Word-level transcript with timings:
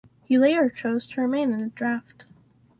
He 0.23 0.39
later 0.39 0.67
chose 0.67 1.05
to 1.09 1.21
remain 1.21 1.53
in 1.53 1.59
the 1.59 1.67
draft. 1.69 2.25